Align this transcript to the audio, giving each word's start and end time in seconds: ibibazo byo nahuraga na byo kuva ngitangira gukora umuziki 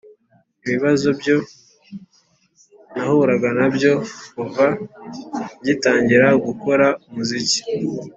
ibibazo 0.65 1.07
byo 1.19 1.35
nahuraga 2.95 3.49
na 3.59 3.67
byo 3.75 3.93
kuva 4.33 4.65
ngitangira 5.61 6.27
gukora 6.45 6.87
umuziki 7.07 7.59